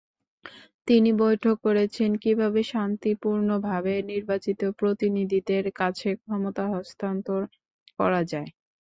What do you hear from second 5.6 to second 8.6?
কাছে ক্ষমতা হস্তান্তর করা যায়।